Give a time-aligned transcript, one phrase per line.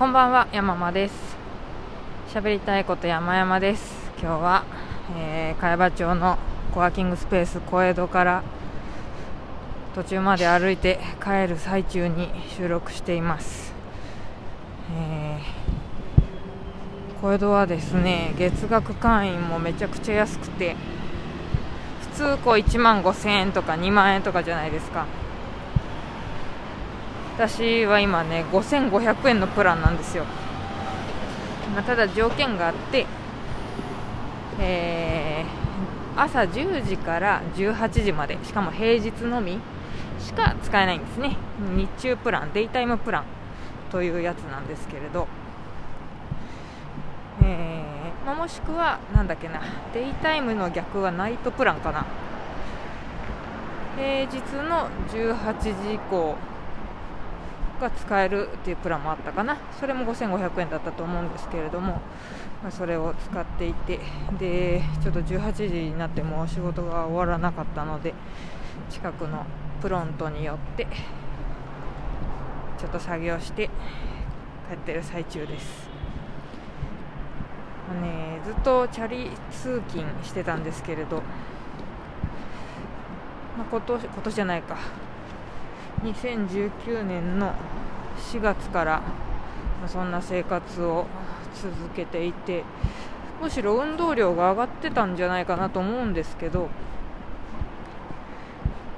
[0.00, 1.14] こんばんは山間です。
[2.32, 4.10] 喋りたいこと山々です。
[4.18, 4.64] 今日は、
[5.14, 6.38] えー、茅場町の
[6.72, 8.42] コワーキングスペース小江戸から
[9.94, 13.74] 途中まで歩いて帰る最中に収録しています、
[14.96, 20.76] えー、小江戸はですね月額会員もめちゃくちゃ安くて
[22.16, 25.04] 普通こう1万5000円とか2万円とかじゃないですか。
[27.40, 30.24] 私は今ね5500円のプランなんですよ、
[31.74, 33.06] まあ、ただ条件があって、
[34.58, 39.58] えー、朝10時から18時までしかも平日のみ
[40.18, 41.38] しか使えないんですね。
[41.74, 43.24] 日中プランデイタイムプラン
[43.90, 45.26] というやつなんですけれど、
[47.42, 49.62] えーまあ、もしくはなんだっけな
[49.94, 52.04] デイタイムの逆はナイトプランかな。
[53.96, 54.36] 平日
[54.68, 56.36] の18時以降
[57.80, 59.56] が使えるっていうプランもあったかな。
[59.78, 62.00] それも5500円だったと思うんですけれども、
[62.62, 63.98] まあ、それを使っていて
[64.38, 68.12] でちょっと18時になっても仕事が終わらなかったので
[68.90, 69.46] 近くの
[69.80, 70.86] プロントによって
[72.78, 73.70] ちょっと作業して
[74.68, 75.88] 帰ってる最中です、
[77.88, 81.16] まあね、ずっとチャリ通勤してたんですけれど、
[83.56, 84.76] まあ、今年今年じゃないか。
[86.02, 87.54] 2019年の
[88.32, 89.02] 4月から
[89.86, 91.06] そんな生活を
[91.54, 92.64] 続けていて
[93.40, 96.68] むしろ運動量が上がってたんじゃないかなと思うんですけど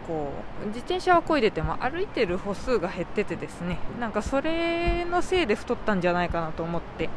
[0.07, 0.33] こ
[0.65, 7.09] う自転車は漕いでても歩いてる歩数が減っててですねなんかそれのせいで太ったんじゃないかなと思って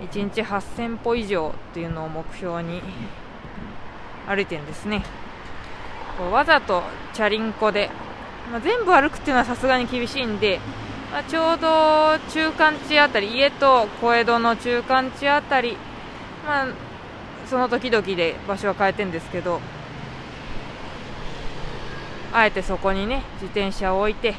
[0.00, 2.82] 1日8000歩以上っていうのを目標に
[4.26, 5.02] 歩いてるんですね。
[6.16, 7.90] こうわざとチャリンコで、
[8.50, 10.60] まあ、全部歩くっていうのはさすがに厳しいんで、
[11.12, 15.76] まあ、ちょうど中間地あたり家と小江戸の中間地あたり、
[16.46, 16.68] まあ、
[17.46, 19.60] その時々で場所は変えてるんですけど
[22.32, 24.34] あえてそこにね自転車を置いて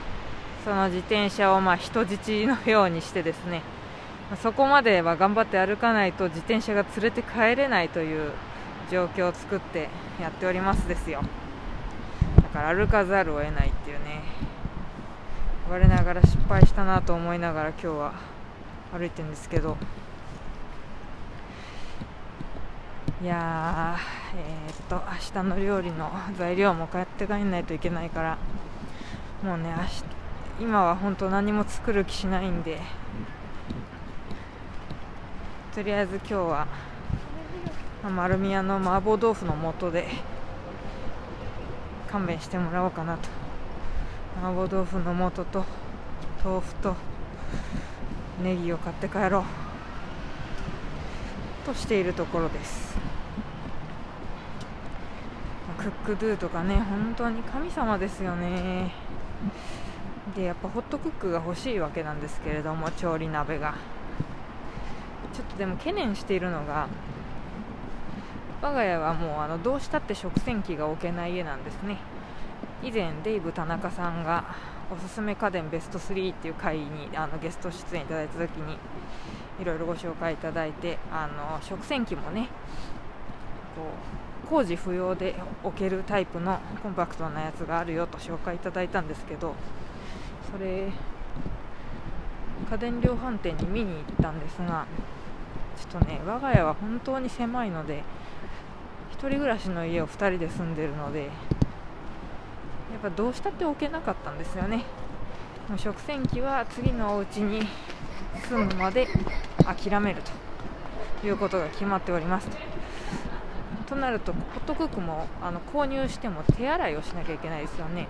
[0.63, 3.63] その自転車をまあ人質のようにしてですね
[4.41, 8.31] そこまでは頑張って歩かないと自転車が連れて帰れないという
[8.89, 9.89] 状況を作って
[10.21, 11.21] やっておりますですよ。
[12.53, 14.21] から歩かざるを得ないっていうね。
[15.69, 18.13] 我ながら失敗したなと思いながら今日は
[18.91, 19.77] 歩いてるんですけど。
[23.21, 23.95] いや
[24.35, 28.37] えー、っと明日の料理の材料も買って帰んないといけないから
[29.43, 30.03] もうね明日
[30.59, 32.79] 今は本当何も作る気しないんで
[35.75, 36.67] とりあえず今日は、
[38.03, 40.05] 丸宮の麻婆豆腐の素で
[42.11, 43.29] 勘弁してもらおうかなと。
[44.41, 45.65] 麻婆豆腐の素と
[46.43, 46.95] 豆腐と
[48.43, 49.43] ネギを買って帰ろう。
[51.65, 52.97] としているところです。
[55.77, 58.91] クックドゥとかね本当に神様ですよね。
[60.35, 63.75] でやっぱホットクックが欲しいわけなんですけれども調理鍋が。
[65.33, 66.87] ちょっとでも懸念しているのが
[68.61, 71.97] 我が家はもうあのどうしたって食洗機が置けない家なんですね。
[72.83, 74.43] 以前デイブ田中さんが
[74.91, 78.77] おすすめ家電ベスト3っていう回にあのゲスト出演いただいた時に
[79.59, 82.49] いろいろご紹介いただいてあの食洗機もね
[83.75, 83.83] こ
[84.45, 89.55] う工事不要で置けるタイプのコンパクトなやつがあるよと紹介いただいたんですけど
[90.51, 90.91] それ
[92.69, 94.85] 家電量販店に見に行ったんですが
[95.77, 98.03] ちょっとね我が家は本当に狭いので
[99.29, 101.29] 人暮らしの家を2人で住んでるのでやっ
[103.01, 104.83] ぱどうしたって置けなかったんですよね。
[105.69, 107.67] もう食洗機は次のお家に
[108.49, 109.07] 住むまで
[109.63, 110.21] 諦める
[111.21, 112.49] ということが決まっております。
[112.49, 112.57] と
[113.91, 118.07] となるとホットクックもあの購入しても手洗いをしなきゃいけないですよね。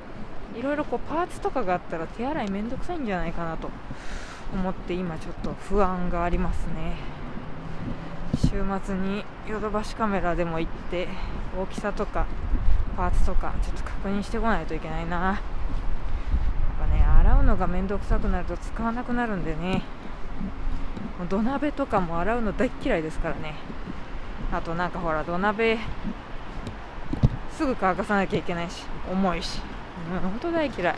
[0.55, 3.69] いろいろこうパーツとかがあったら手洗いめんどくさいんじゃないかなと
[4.53, 7.21] 思って今ちょっと不安がありますね。
[8.35, 11.07] 週末にヨドバシカメラでも行って
[11.57, 12.25] 大きさとか
[12.95, 15.17] パーツとかちょっと確認してこないといけないな。
[15.17, 15.37] やっ
[16.79, 19.83] ぱね洗うのがめんどくさくなると使わなくなるんでね。
[21.29, 23.55] 土鍋とかも洗うの大嫌いですからね。
[24.51, 25.78] あとなんかほら土鍋
[27.55, 29.61] すぐ乾かさなきゃいけないし重いし。
[30.11, 30.95] うん本当大嫌い。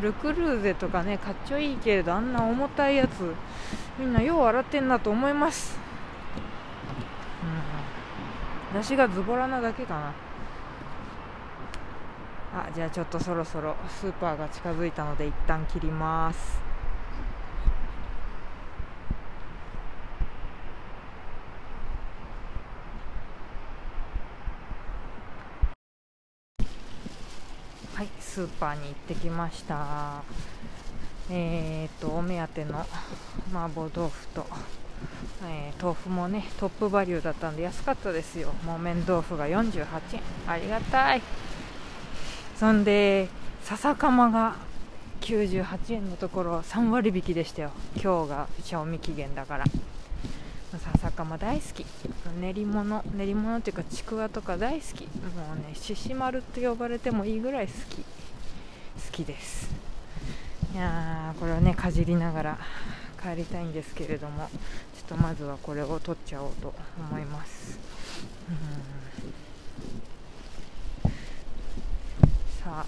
[0.00, 3.34] ルクルーゼとかねかっちょいいけれどあんな重たいやつ
[3.98, 5.87] みんなよう洗ってんなと思います。
[8.80, 10.14] 私がズボラなだけかな。
[12.54, 16.60] あじゃあちょっとそろそろスーパーが近づいたので一旦切ります。
[27.96, 30.22] はいスーパーに行ってきました。
[31.30, 32.86] えー、っとお目当ての
[33.52, 34.46] 麻婆豆腐と
[35.44, 38.52] えー、豆腐もねトップバリューだったんで安かったですよ。
[38.64, 40.20] 木綿豆腐が48円。
[40.46, 41.22] ありがたい。
[42.56, 43.28] そんで
[43.62, 44.56] 笹かまが
[45.20, 47.70] 98円のところ3割引きでしたよ。
[47.94, 49.64] 今日が賞味期限だから。
[50.70, 51.86] 笹かま大好き。
[52.40, 55.04] 練り物練り物っていうかちくわとか大好き。
[55.04, 55.08] も
[55.54, 58.02] うね獅子丸って呼ばれてもいいぐらい好き。
[58.02, 58.04] 好
[59.12, 59.70] きです。
[60.74, 62.58] いやーこれをねかじりながら
[63.22, 64.48] 帰りたいんですけれども
[64.96, 67.78] ちょっとまずはこれを取っちゃおうと思います。
[72.62, 72.86] さあ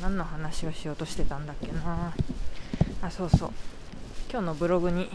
[0.00, 2.14] 何の話をしようとしてたんだっけな。
[3.02, 3.50] あそうそう。
[4.30, 5.08] 今日のブログに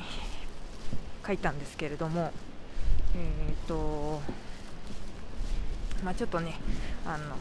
[1.26, 2.32] 書いたんですけれども
[3.16, 4.22] えっ、ー、と
[6.04, 6.56] まあちょっとね
[7.06, 7.36] あの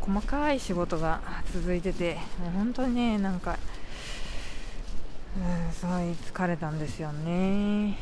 [0.00, 1.20] 細かい仕事が
[1.52, 3.58] 続いててもう本当にねなんか
[5.38, 7.82] うんすごい疲れたんですよね。
[7.84, 7.94] なん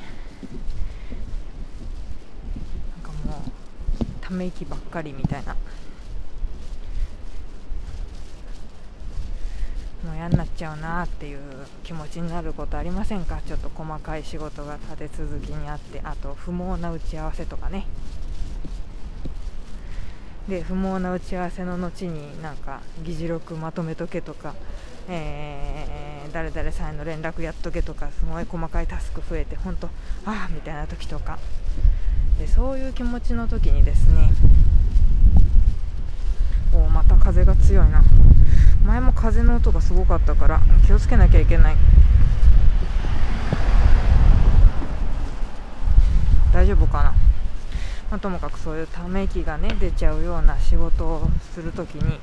[3.02, 5.54] かもうため息ばっかりみたいな。
[10.04, 11.40] もう嫌になっちゃうなっていう
[11.82, 13.40] 気持ちになることありませんか？
[13.46, 17.86] ちょっと細かい仕事が立て続きにあってあと不毛な打ち合わせとかね。
[20.48, 24.54] で不毛な打ち合わせの後になんか議事録まとめとけとか、
[25.08, 29.86] えー、誰々さんへの連絡やっとけとかすごい細かいタスク増えて本当
[30.26, 31.38] ああみたいな時とか。
[32.38, 34.30] でそういう気持ちの時にですね
[36.72, 38.02] おまた風が強いな。
[38.84, 41.76] 前も風の音がすごかったから気をつけなきゃいけない。
[46.52, 47.10] 大丈夫かな、
[48.10, 52.18] まあ、ともかくそういうため息がね出ちゃうような仕事をするときに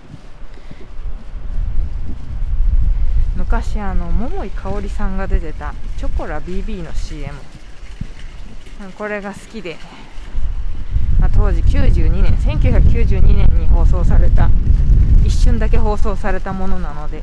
[3.45, 7.31] 昔あの桃井かおりさんが出てたチョコラ BB の CM
[8.97, 9.77] これが好きで、
[11.19, 14.49] まあ、当時92年1992年に放送された
[15.23, 17.21] 一瞬だけ放送されたものなので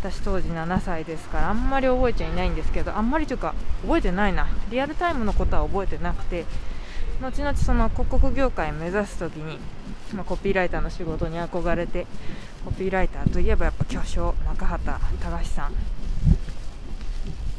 [0.00, 4.48] 私当時7歳ですからあんまり覚えちゃいないんですけどあんまりというか覚えてないな。
[4.70, 6.46] リアルタイムのことは覚えてなくて
[7.22, 9.60] 後々その広告業界を目指す時に、
[10.14, 12.06] まあ、コピーライターの仕事に憧れて
[12.64, 15.72] コピーライといえばやっぱ巨匠中畑隆さん。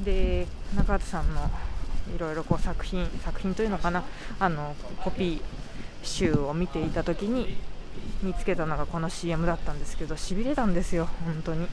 [0.03, 1.50] で中畑さんの
[2.15, 4.03] いろいろこう作品作品というのかな。
[4.39, 5.41] あのコピー
[6.03, 7.57] 集を見ていた時に
[8.23, 11.68] 見つけたのがこの CM だったんですけどしびれたんですよ本当に。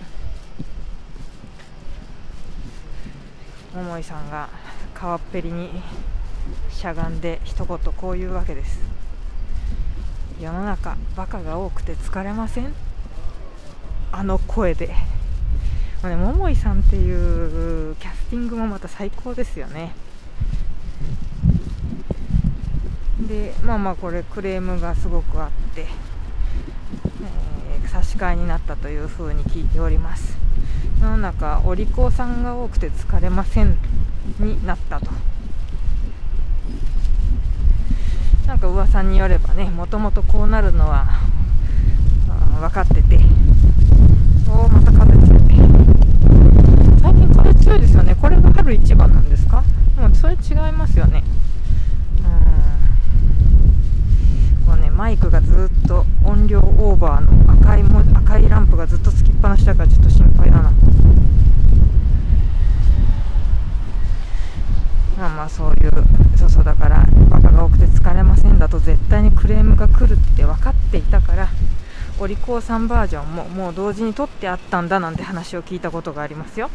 [3.74, 4.48] 桃井さんが
[4.94, 5.70] 川っぺりに
[6.70, 8.80] しゃがんで一言こういうわけです。
[10.40, 12.72] 世の中バカが多くて疲れません？
[14.10, 14.88] あの声で、
[16.02, 19.92] まあね、桃井さんっていうキャスティングもまた最高ですよね。
[23.28, 25.86] でまあまあこれクレームがすごくあって
[27.88, 30.38] 差し替えになったというふうに聞いております。
[31.00, 33.76] 世の中お利口さんが多くて疲れません
[34.38, 35.10] になったと。
[38.46, 41.06] なんか噂によればねもともとこうなるのは
[42.60, 43.18] 分かってて。
[44.58, 45.38] おまた風強い
[47.00, 48.16] 最近風強いですよね。
[48.20, 49.62] これが春一番なんですか？
[49.96, 50.36] もうそれ違
[50.68, 51.22] いますよね。
[54.68, 54.96] うん。
[54.96, 60.72] マイクがずっと音量オーバーの赤いも赤いランプがずっとつきっぱなしだからちょっと心配だな。
[65.16, 65.92] まあまあそういう
[66.36, 71.48] そうそうだからバカが多くて疲れませんだと絶対にクレームが来るって分かっていたから
[72.20, 76.68] お利口さんバージョンももう同時に撮ってあったんだなんて話を聞いたことがありますよ。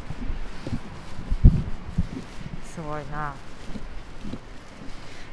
[2.65, 3.33] すごいな。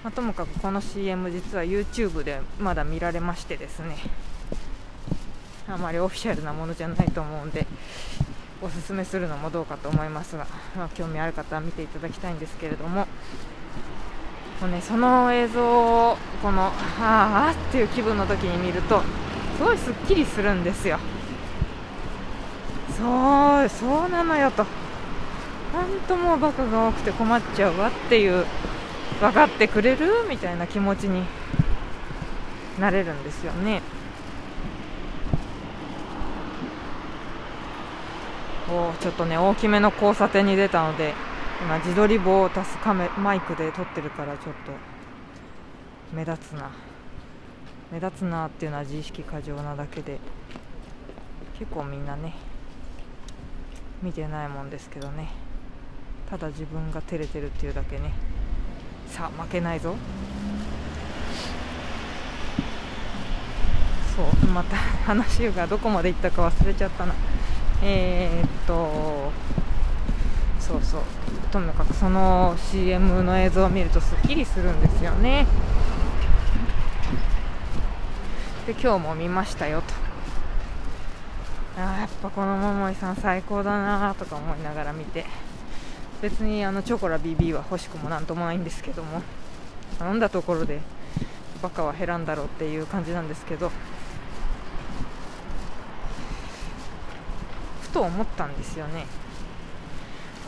[0.02, 3.98] まあ、ともかくこの CM 実は YouTube でまだ見られましてですね。
[5.68, 7.64] あまりオフィシャルなものじゃないと思うんで
[8.60, 10.44] おすすめするのもどうかと思いますが、
[10.76, 13.06] まあ、興味ある方は見ていただきたいんですけれども。
[14.60, 19.02] もう、ね、その映像をこのああっていう気分の時に見ると
[19.60, 20.98] すごいすっきりするんですよ。
[22.96, 24.64] そうそうなのよと。
[25.70, 28.46] 本当もうバカが多くて困っちゃうわっていう
[29.20, 31.24] 分かってくれるみたいな気持ちに
[32.80, 33.82] なれるんですよね。
[38.70, 41.12] おちょっとね大きめの交差点に出たので
[41.60, 44.72] 今自撮り棒を足すカメマイクで撮ってるからちょっと
[46.14, 46.70] 目立つな。
[47.92, 50.18] 目立つなっていうのは自意識過剰なだけで
[51.58, 52.34] 結構みんなね
[54.02, 55.28] 見てないもんですけどね。
[56.30, 58.12] ただ自分が照れてるっていうだけね。
[59.08, 59.96] さあ負けないぞ。
[64.16, 67.14] そうまた 話がどこまで行ったか忘れちゃったな。
[67.82, 69.32] えー、っと
[70.58, 71.00] そうそう。
[71.50, 75.46] とにかくその CM の映像を見るとすっきりするんですよね。
[78.70, 79.86] で今日も見ましたよと。
[81.76, 85.26] あやっぱこの桃井さん最高だなとか思いながら見て。
[86.22, 89.22] 別にあのチョコラ BB は欲しくもなんともないんですけども。
[89.98, 90.78] 頼んだところで
[91.60, 93.72] バカは減らんだろうっていう感じなんですけど。
[97.82, 99.06] ふと思ったんですよね。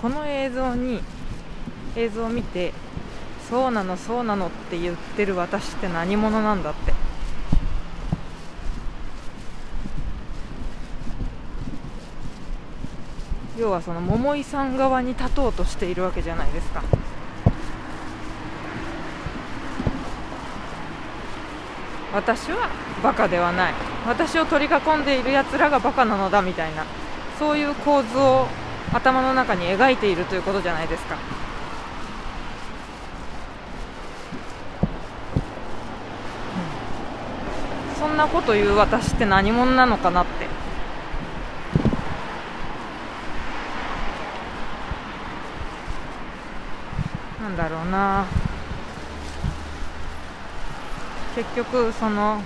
[0.01, 1.03] この映像に
[1.97, 2.73] 映像を見て
[3.51, 7.02] そうなのそうなのって言ってる私って何者なんだって。
[13.63, 16.83] 要はその桃井さん側に立とうとしているわけじゃないですか。
[22.13, 22.69] 私は
[23.05, 23.75] バカではない。
[24.05, 26.85] 私を取り囲んでいるやつらがバカなのだみたいな。
[27.39, 28.49] そういう構図を
[28.93, 31.15] 頭の中に描いているということじゃないですか。
[38.01, 40.62] そんなこと言う私って何者なのかなって。
[47.53, 48.25] なんだろうな
[51.37, 52.43] 結局その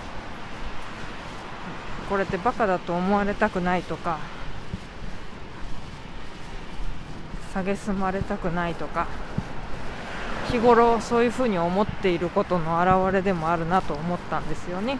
[2.09, 4.19] これってバカだと思われたくないとか
[7.55, 9.07] 蔑まれたくないとか
[10.51, 14.99] 日頃そういうふうに思っていることの表れでもあるなと思ったんですよね。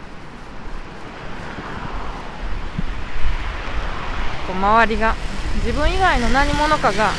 [4.49, 5.13] 周りが
[5.57, 7.11] 自分以外の何者かが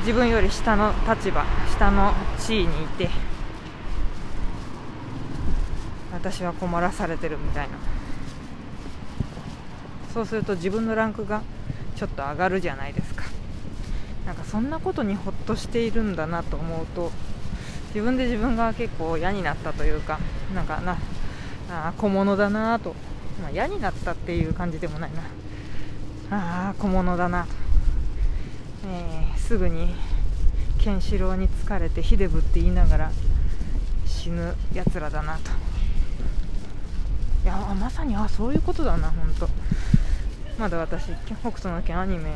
[0.00, 3.10] 自分より下の立場下の地位にいて
[6.12, 7.74] 私は困らされてるみたいな。
[10.12, 11.42] そうすると自分のランクが
[11.94, 13.24] ちょっと上がるじゃないですか。
[14.26, 17.12] なんかそんなことにほっとしているんだなと思うと
[17.94, 20.18] 自分で自分が結構嫌になったというか
[20.54, 20.98] なんかな
[21.70, 22.94] あ小物だなと、
[23.40, 25.10] まあ、嫌になったっていう感じでもない
[26.30, 26.68] な。
[26.70, 27.54] あ小物だなと、
[28.86, 29.94] えー、すぐに
[30.78, 33.12] ケンシロウに疲れてヒデブって言いながら
[34.06, 35.50] 死ぬやつらだなと。
[37.44, 39.48] いやまさにあそういうことだな本当
[40.58, 41.04] まだ私
[41.40, 42.32] 北斗の拳アニメ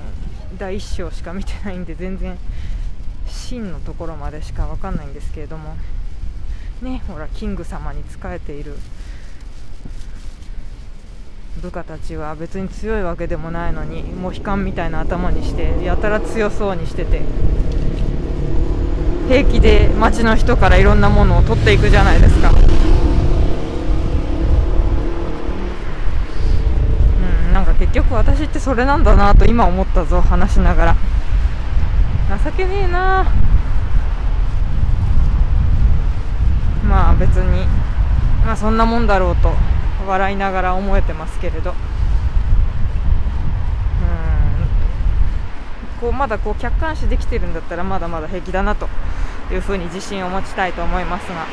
[0.59, 2.39] 第1章しか見てないんで全然
[3.27, 5.77] 真のところまでしか分かんないんですけれども。
[6.83, 8.77] ねほらキング様に仕えている
[11.61, 17.21] 部下たちは別に強いわけでもないのにモヒカンみたいな頭にしてやたら強そうにしてて
[19.29, 22.53] 平気で街の人からいろんなものを取っていくじゃないですか。
[27.53, 30.97] なんか結局私ってそれなんだなと今思ったぞ話しながら。
[32.45, 33.27] 情けねえな。
[36.89, 37.67] まあ別に
[38.45, 39.53] まあそんなもんだろうと。
[40.07, 41.75] 笑いながら思えてますけれど。
[46.01, 48.89] こうまだこう客観視できてるんだったらまだまだ平気だなと
[49.53, 51.47] いうふうに自信を持ちたいと思いますが。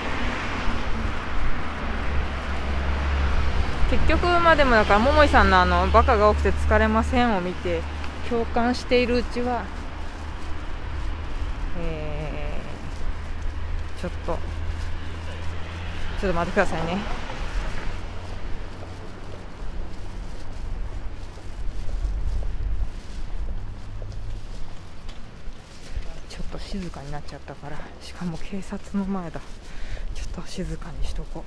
[3.91, 7.81] 結局まあでもだから桃井さんのあのバカが多くて疲れませんを見て
[8.29, 9.63] 共感しているうちは、
[13.99, 14.37] ちょっと
[16.21, 16.97] ちょっと待ってくださいね
[26.29, 29.39] ちょっと静かになっちゃったからしかも警察の前だ。
[30.13, 31.43] ちょっと静かにしとこう。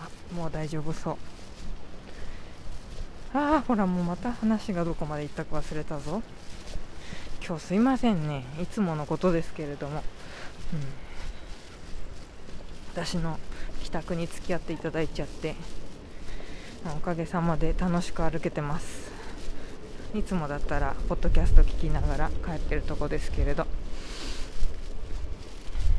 [0.00, 1.16] あもう大丈夫そう。
[3.34, 6.22] ああほらもうまた話がどこまで行ったか忘れたぞ。
[7.44, 8.44] 今日すいませんね。
[8.62, 10.04] いつものことですけれども、うん、
[12.94, 13.40] 私の
[13.82, 15.56] 帰宅に付き合っていただいちゃって
[16.96, 18.99] おかげさまで楽しく歩けてます。
[20.14, 23.66] いつもだったらポッドキャスト聞きながら帰ってるとこですけれど。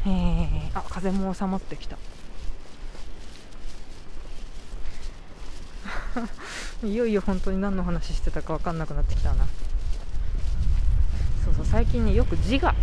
[0.06, 1.98] えー、あ風も収まってきた。
[6.84, 9.46] いよいよ本当に何の話してたか分かんなくなってきたな。
[11.46, 12.75] そうそう最近ねよく自我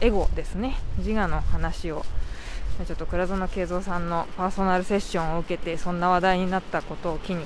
[0.00, 0.78] エゴですね。
[0.98, 2.04] 自我の話を、
[2.86, 7.44] ちょっと倉園慶三さんのパーソナルセッションを受けてそんな話題になったことを機に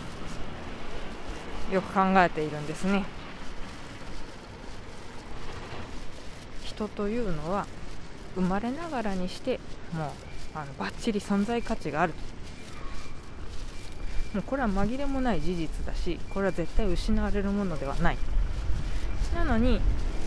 [1.72, 3.04] よく考えているんですね。
[6.64, 7.66] 人というのは
[8.34, 9.58] 生まれながらにして
[9.92, 10.08] もう
[10.54, 12.12] あのバッチリ存在価値がある
[14.34, 18.18] もうこれは紛れもない事実だしこれは絶対失われるものではない。
[19.34, 19.80] なのに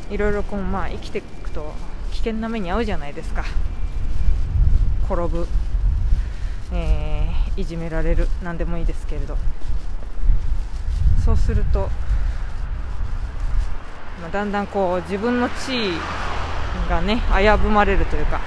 [0.10, 1.74] いろいろこう、まあ、生きていくと
[2.12, 3.46] 危険な目に遭うじゃないですか。
[5.06, 5.48] 転ぶ、
[6.74, 8.28] えー、いじめられる。
[8.44, 9.38] 何でもいいですけれど。
[11.26, 11.90] そうすると、
[14.22, 15.94] まあ、だんだんこう自分の地位
[16.90, 18.42] がね危ぶまれるというか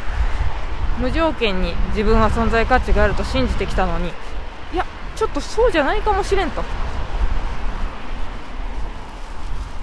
[0.98, 4.08] 無条件に自分は存在価値があると信じてきたのに
[4.72, 4.84] いや
[5.16, 6.62] ちょっとそうじゃないかもしれんと。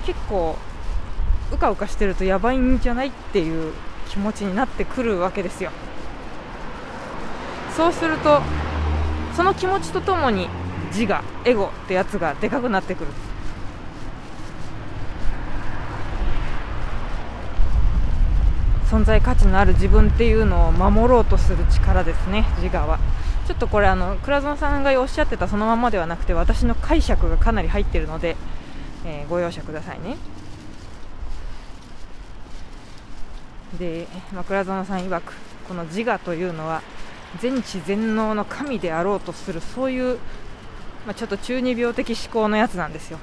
[0.05, 0.57] 結構
[1.51, 3.73] うかうかしてるとやばいんじゃないっていう
[4.07, 5.71] 気持ちになってくるわけですよ。
[7.75, 8.41] そうすると
[9.35, 10.49] その気持ちとともに
[10.91, 13.11] 自我エゴってやつがでかくなってくる。
[18.89, 22.99] 存在価値のある自分っていうのを守ろうとする力ですね自我は。
[23.45, 28.35] ちょっとこれあの倉園さんがおっしゃってたそのままではなくて私の解釈がかなり入ってるので、
[29.05, 30.17] えー、ご容赦くださいね。
[33.77, 35.33] で、まあ、倉園さん曰く
[35.67, 36.81] この自我というのは
[37.39, 40.17] 全知全能の神であろうとするそういう、
[41.09, 43.17] まあ、ちょっと中二病的思考のやつなんですよ。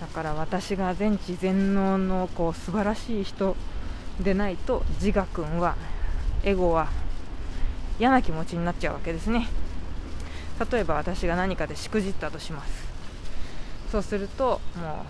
[0.00, 3.54] だから私が全知全能のこう素晴らしい人
[4.18, 5.76] でないと自我君は
[6.42, 6.88] エゴは
[7.98, 9.46] 嫌な気持ちになっちゃうわけですね。
[10.72, 12.88] 例えば私が何かでしくじったとします。
[13.92, 15.04] そうするとも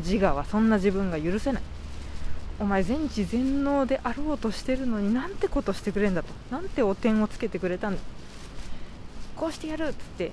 [0.00, 1.62] う自我はそんな自分が許せない。
[2.58, 6.28] お前全知全能であろうとしてるのになんてことしてくれんだと。
[6.50, 8.00] なんてお点をつけてくれたんだ。
[9.36, 10.32] こうしてやるっつって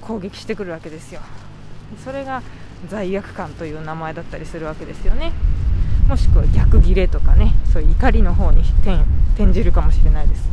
[0.00, 1.20] 攻撃してくるわけですよ。
[2.04, 2.42] それが
[2.88, 5.32] 罪悪感という名前だったりするわけですよね。
[6.08, 8.62] もしくは逆ギレとかねそういう怒りの方に
[9.36, 10.48] 転じるかもしれないです。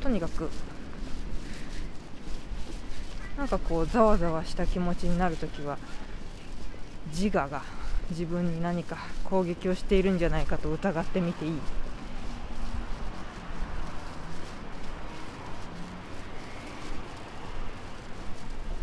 [0.00, 0.48] とにかく
[3.38, 5.78] なんかこうざわざわした気持ちになるときは
[7.12, 7.62] 自我が
[8.10, 11.52] 自分に何か攻撃をしているんじゃないかと疑ってみていい。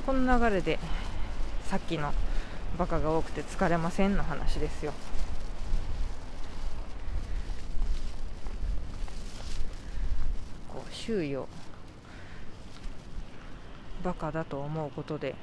[0.06, 0.80] この流れで
[1.66, 2.14] さっきの
[2.78, 4.94] バカが多くて疲れませんの話ですよ。
[10.72, 11.48] こう周囲を
[14.06, 15.34] バカだと思うことで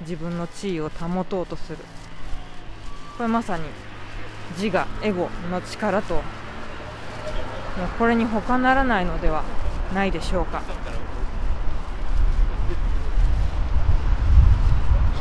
[0.00, 1.78] 自分の地位を保とうとする。
[3.18, 3.64] これまさに
[4.56, 6.22] 自我エゴの力ともう
[7.98, 9.44] これに他ならないのでは
[9.94, 10.62] ないでしょうか。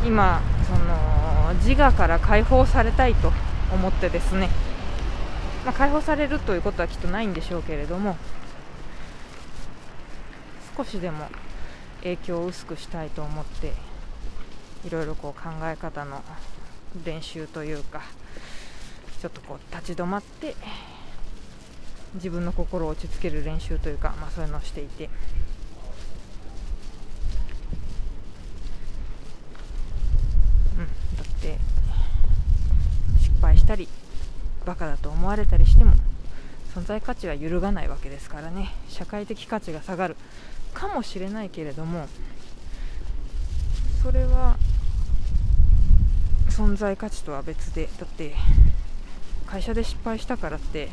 [0.05, 3.33] 今その自我から解放されたいと
[3.73, 4.49] 思ってですね、
[5.65, 8.15] まあ、解放されるということはきっとないんでしょうけれども
[10.77, 11.27] 少しでも
[12.03, 13.73] 影響を薄くしたいと思って
[14.85, 16.21] いろいろこう考え方の
[17.05, 18.01] 練習というか
[19.21, 20.55] ちょっとこう立ち止まって
[22.15, 25.09] 自分の心を落ち着ける練習というか、まあ、そういうのをしていて
[31.17, 31.23] だ。
[31.23, 31.57] って
[33.19, 33.87] 失敗したり
[34.65, 35.93] バカだと思われたりしても
[36.75, 40.15] 存在価値は揺るがないわけですからね社会的価値が下がる
[40.73, 42.07] かもしれないけれども
[44.01, 44.57] それは
[46.49, 48.35] 存在価値とは別でだって
[49.45, 50.89] 会社で失敗したからって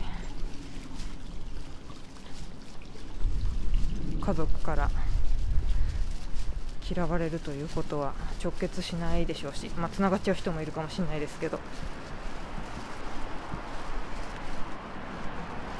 [4.21, 4.91] 家族から
[6.91, 11.59] 嫌われるということは直結しないでしょうし、まあ、つながっちゃう人もいるかもしれないですけど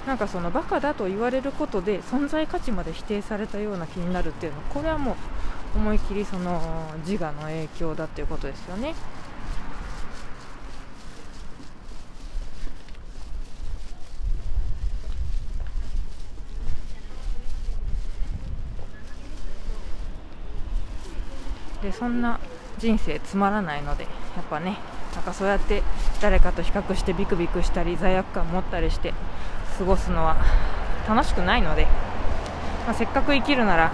[0.09, 6.63] なんかそのバカだと言われることで存在価値まで否定されたような気になるっていうのはこれはもう思い切りその
[7.07, 8.95] 自我の影響だっていうことですよね。
[21.83, 22.41] でそんな
[22.79, 24.09] 人生つまらないのでや
[24.41, 24.79] っぱね
[25.15, 25.83] なんかそうやって
[26.23, 29.13] 誰かと比較してビクビクしたり罪悪感持ったりして
[29.79, 30.37] 過ごすのは
[31.09, 31.87] 楽しくないので、
[32.85, 33.93] まあ、せっかく生きるなら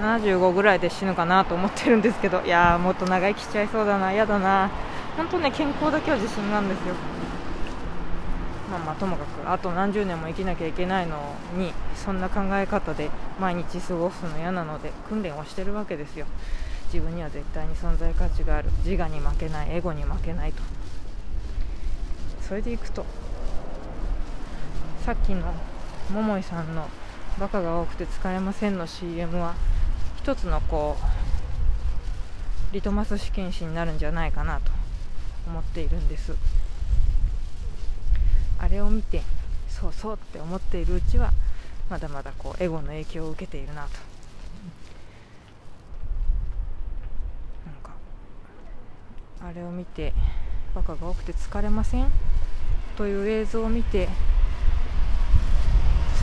[0.00, 4.70] 75ぐらいで死ぬかなと思ってるんですけどいやーもっと長生きしちゃいそうだな嫌だな。
[5.16, 6.94] 本当ね健康だけは自信があるんですよ。
[8.70, 11.18] まあまあともかくあと何十年も生きなきゃいけないの
[11.58, 16.26] にそんな考え方で毎日過ごすの嫌なので訓練をしてるわけですよ。
[16.92, 18.70] 自分には絶対に存在価値がある。
[18.84, 20.62] 自我に負けないエゴに負けないと。
[22.40, 23.04] それでいくと
[25.04, 25.52] さっきの
[26.12, 26.88] 桃井さんの
[27.40, 29.54] 「バカが多くて疲れません」の CM は
[30.16, 30.96] 一つのこ
[32.70, 34.70] うリトマス試験紙になるんじゃないかなと
[35.48, 36.36] 思っているんです。
[38.60, 39.22] あれを見て
[39.68, 41.32] そうそうって思っているうちは
[41.90, 43.88] まだまだこうエゴの影響を受けているなと。
[47.66, 47.90] なんか
[49.44, 50.14] あれを見て
[50.76, 52.06] バカが多くて疲れません？
[52.96, 54.08] という映像を見て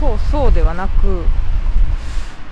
[0.00, 1.24] そうそうではなく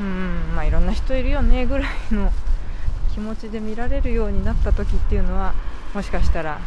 [0.01, 2.31] うんまあいろんな人いるよねぐらいの
[3.15, 5.55] 気持ちで見られるようになった時っていうのは
[5.95, 6.61] もしかしたら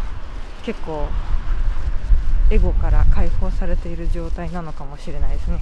[0.66, 1.08] 結構
[2.50, 5.62] エゴから解放されている状態なのかもしれないですね。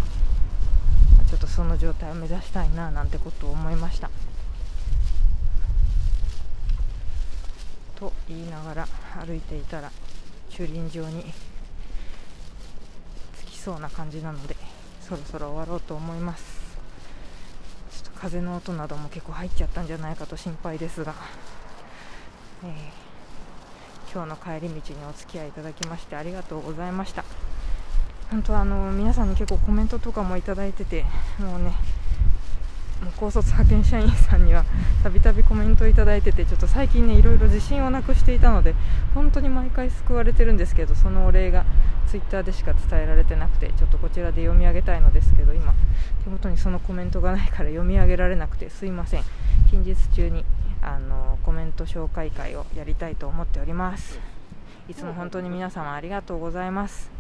[1.30, 4.10] ちょっとその状態を目指したいななんてことを思いました。
[7.96, 8.88] と言いながら
[9.24, 9.92] 歩いていたら
[10.50, 11.32] 駐輪場に
[13.46, 14.56] 着きそうな感じなので
[15.10, 16.44] そろそろ終わろうと思います。
[17.92, 21.16] ちょっと風の音なども結構入っちゃったんじゃないかと心配ですが、
[22.64, 22.72] えー
[24.12, 27.24] 今日の帰り道にお付き合いいただきましてありがとうございました。
[28.32, 31.06] 本当はあの皆さんに結構コメントとかもいただいてて
[31.38, 31.76] もうね
[33.04, 34.66] もう高卒派遣社員さんには
[35.04, 38.76] たびたびコメントいただいててちょっと最近ねいろいろ自信をなくしていたので
[39.14, 41.66] 本当に毎回救われてるんですけどそのお礼が
[42.08, 45.74] ツイッターでしか伝えられてなくてちょっとこちらで読み上げたいのですけど今
[46.24, 49.24] 手元にそのコメントがないから読み上げられなくてすいません。
[49.70, 50.44] 近日中に
[50.82, 54.20] あのコメント紹介会をやりたいと思っております。
[54.90, 57.12] いつも本当に皆様ありがとうございます。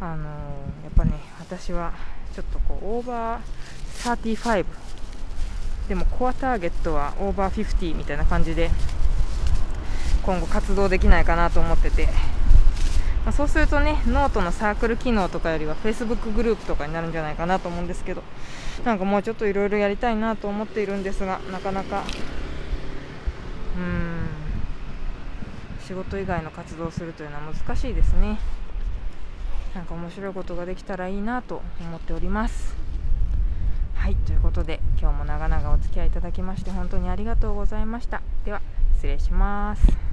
[0.00, 1.92] あのやっぱね私は
[2.34, 3.42] ちょっとこうオーバー
[3.92, 4.64] 35
[5.88, 8.70] でもコアターゲットはオーバー50みたいな感じで
[10.22, 12.06] 今後活動できないかなと思ってて、
[13.24, 18.22] まあ、そうするとねノートのサークル機能とかよりは Facebook グループとかになるんじゃないかなと思うんですけど
[18.84, 22.04] なんかもうちょっといろいろやりたいなと思っているんですがなかなか
[23.76, 24.28] うん
[25.86, 28.38] 仕事以外の活動をするというのは難しいですね
[29.74, 32.74] なんか面白いことができたらいいなと思っております
[34.02, 38.20] はいということで今日も長々お付き合いいただきまして本当にありがとうございました。
[38.44, 38.60] では
[38.96, 40.11] 失礼します。